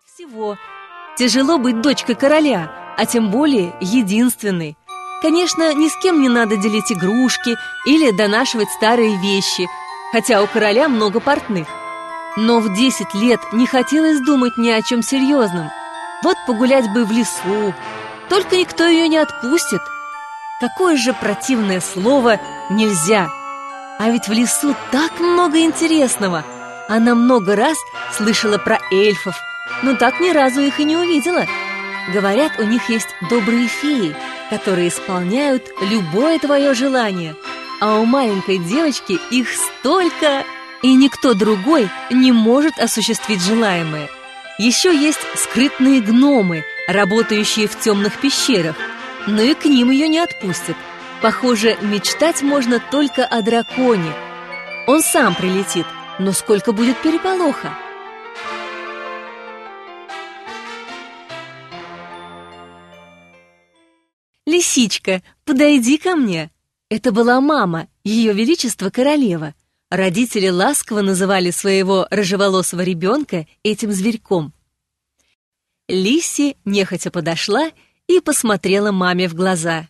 от 0.00 0.14
всего. 0.14 0.56
Тяжело 1.16 1.58
быть 1.58 1.80
дочкой 1.80 2.14
короля, 2.14 2.70
а 2.96 3.06
тем 3.06 3.30
более 3.30 3.74
единственной. 3.80 4.76
Конечно, 5.22 5.74
ни 5.74 5.88
с 5.88 5.96
кем 6.02 6.22
не 6.22 6.28
надо 6.28 6.56
делить 6.56 6.90
игрушки 6.90 7.56
или 7.86 8.10
донашивать 8.10 8.70
старые 8.70 9.16
вещи, 9.18 9.68
хотя 10.12 10.42
у 10.42 10.46
короля 10.46 10.88
много 10.88 11.20
портных. 11.20 11.68
Но 12.36 12.60
в 12.60 12.74
10 12.74 13.14
лет 13.14 13.40
не 13.52 13.66
хотелось 13.66 14.20
думать 14.20 14.56
ни 14.56 14.70
о 14.70 14.80
чем 14.82 15.02
серьезном. 15.02 15.70
Вот 16.22 16.36
погулять 16.46 16.90
бы 16.92 17.04
в 17.04 17.10
лесу, 17.10 17.74
только 18.28 18.56
никто 18.56 18.86
ее 18.86 19.08
не 19.08 19.18
отпустит. 19.18 19.82
Какое 20.60 20.96
же 20.96 21.12
противное 21.12 21.80
слово 21.80 22.38
«нельзя». 22.70 23.30
А 23.98 24.08
ведь 24.08 24.28
в 24.28 24.32
лесу 24.32 24.74
так 24.90 25.20
много 25.20 25.60
интересного. 25.60 26.44
Она 26.88 27.14
много 27.14 27.54
раз 27.56 27.76
слышала 28.16 28.56
про 28.56 28.78
эльфов, 28.90 29.34
но 29.82 29.94
так 29.94 30.20
ни 30.20 30.30
разу 30.30 30.60
их 30.60 30.80
и 30.80 30.84
не 30.84 30.96
увидела. 30.96 31.46
Говорят, 32.12 32.58
у 32.58 32.64
них 32.64 32.88
есть 32.88 33.08
добрые 33.28 33.68
феи, 33.68 34.14
которые 34.50 34.88
исполняют 34.88 35.68
любое 35.82 36.38
твое 36.38 36.74
желание. 36.74 37.36
А 37.80 37.98
у 37.98 38.04
маленькой 38.04 38.58
девочки 38.58 39.18
их 39.30 39.48
столько, 39.50 40.44
и 40.82 40.94
никто 40.94 41.34
другой 41.34 41.88
не 42.10 42.32
может 42.32 42.78
осуществить 42.78 43.42
желаемое. 43.42 44.08
Еще 44.58 44.94
есть 44.94 45.20
скрытные 45.36 46.02
гномы, 46.02 46.64
работающие 46.86 47.66
в 47.66 47.78
темных 47.78 48.20
пещерах, 48.20 48.76
но 49.26 49.40
и 49.40 49.54
к 49.54 49.64
ним 49.64 49.90
ее 49.90 50.08
не 50.08 50.18
отпустят. 50.18 50.76
Похоже, 51.22 51.76
мечтать 51.80 52.42
можно 52.42 52.80
только 52.80 53.24
о 53.24 53.40
драконе. 53.40 54.12
Он 54.86 55.00
сам 55.00 55.34
прилетит, 55.34 55.86
но 56.18 56.32
сколько 56.32 56.72
будет 56.72 56.98
переполоха? 56.98 57.70
«Лисичка, 64.50 65.22
подойди 65.44 65.96
ко 65.96 66.16
мне!» 66.16 66.50
Это 66.88 67.12
была 67.12 67.40
мама, 67.40 67.86
ее 68.02 68.32
величество 68.32 68.90
королева. 68.90 69.54
Родители 69.90 70.48
ласково 70.48 71.02
называли 71.02 71.52
своего 71.52 72.08
рыжеволосого 72.10 72.80
ребенка 72.80 73.46
этим 73.62 73.92
зверьком. 73.92 74.52
Лиси 75.86 76.56
нехотя 76.64 77.12
подошла 77.12 77.70
и 78.08 78.18
посмотрела 78.18 78.90
маме 78.90 79.28
в 79.28 79.34
глаза. 79.34 79.88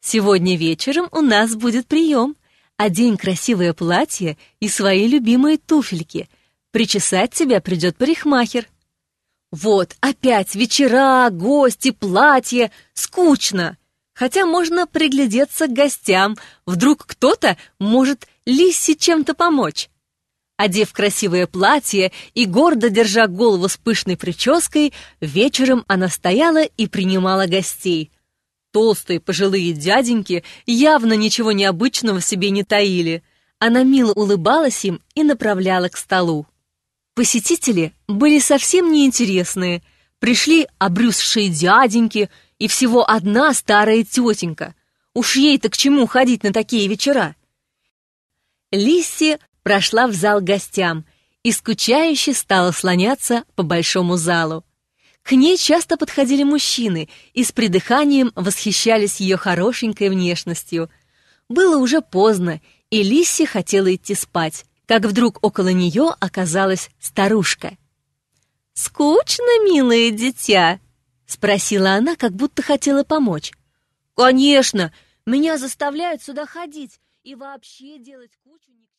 «Сегодня 0.00 0.56
вечером 0.56 1.08
у 1.10 1.20
нас 1.20 1.56
будет 1.56 1.88
прием. 1.88 2.36
Одень 2.76 3.16
красивое 3.16 3.72
платье 3.72 4.38
и 4.60 4.68
свои 4.68 5.08
любимые 5.08 5.58
туфельки. 5.58 6.28
Причесать 6.70 7.32
тебя 7.32 7.60
придет 7.60 7.96
парикмахер». 7.96 8.68
Вот, 9.52 9.96
опять 10.00 10.54
вечера, 10.54 11.28
гости, 11.30 11.90
платья. 11.90 12.72
Скучно. 12.94 13.76
Хотя 14.14 14.46
можно 14.46 14.86
приглядеться 14.86 15.66
к 15.66 15.72
гостям. 15.72 16.38
Вдруг 16.64 17.04
кто-то 17.06 17.58
может 17.78 18.26
Лисе 18.46 18.94
чем-то 18.96 19.34
помочь. 19.34 19.90
Одев 20.56 20.92
красивое 20.92 21.46
платье 21.46 22.12
и 22.34 22.46
гордо 22.46 22.88
держа 22.88 23.26
голову 23.26 23.68
с 23.68 23.76
пышной 23.76 24.16
прической, 24.16 24.92
вечером 25.20 25.84
она 25.86 26.08
стояла 26.08 26.62
и 26.62 26.86
принимала 26.86 27.46
гостей. 27.46 28.10
Толстые 28.72 29.20
пожилые 29.20 29.72
дяденьки 29.72 30.44
явно 30.66 31.12
ничего 31.12 31.52
необычного 31.52 32.20
в 32.20 32.24
себе 32.24 32.50
не 32.50 32.64
таили. 32.64 33.22
Она 33.58 33.82
мило 33.82 34.12
улыбалась 34.12 34.84
им 34.84 35.02
и 35.14 35.22
направляла 35.24 35.88
к 35.88 35.96
столу. 35.96 36.46
Посетители 37.14 37.92
были 38.08 38.38
совсем 38.38 38.90
неинтересные. 38.90 39.82
Пришли 40.18 40.66
обрюзшие 40.78 41.50
дяденьки 41.50 42.30
и 42.58 42.68
всего 42.68 43.08
одна 43.08 43.52
старая 43.52 44.02
тетенька. 44.02 44.74
Уж 45.14 45.36
ей-то 45.36 45.68
к 45.68 45.76
чему 45.76 46.06
ходить 46.06 46.42
на 46.42 46.52
такие 46.52 46.88
вечера? 46.88 47.36
Лисси 48.70 49.36
прошла 49.62 50.06
в 50.06 50.14
зал 50.14 50.40
гостям 50.40 51.04
и 51.42 51.52
скучающе 51.52 52.32
стала 52.32 52.70
слоняться 52.70 53.44
по 53.56 53.62
большому 53.62 54.16
залу. 54.16 54.64
К 55.22 55.32
ней 55.32 55.58
часто 55.58 55.98
подходили 55.98 56.44
мужчины 56.44 57.10
и 57.34 57.44
с 57.44 57.52
придыханием 57.52 58.32
восхищались 58.34 59.20
ее 59.20 59.36
хорошенькой 59.36 60.08
внешностью. 60.08 60.88
Было 61.48 61.76
уже 61.76 62.00
поздно, 62.00 62.60
и 62.90 63.02
Лисси 63.02 63.44
хотела 63.44 63.94
идти 63.94 64.14
спать 64.14 64.64
как 64.92 65.06
вдруг 65.06 65.38
около 65.40 65.68
нее 65.68 66.14
оказалась 66.20 66.90
старушка. 67.00 67.78
«Скучно, 68.74 69.64
милое 69.64 70.10
дитя?»— 70.10 70.80
спросила 71.26 71.92
она, 71.94 72.14
как 72.14 72.32
будто 72.32 72.60
хотела 72.60 73.02
помочь. 73.02 73.52
«Конечно! 74.14 74.92
Меня 75.24 75.56
заставляют 75.56 76.22
сюда 76.22 76.44
ходить 76.44 77.00
и 77.22 77.34
вообще 77.34 77.98
делать 77.98 78.32
кучу 78.44 78.70